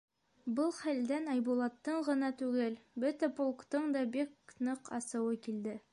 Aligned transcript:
Был 0.59 0.71
хәлдән 0.77 1.29
Айбулаттың 1.33 2.01
ғына 2.09 2.31
түгел, 2.41 2.79
бөтә 3.05 3.31
полктың 3.41 3.89
да 3.97 4.05
бик 4.17 4.59
ныҡ 4.69 4.95
асыуы 4.99 5.41
килде. 5.49 5.83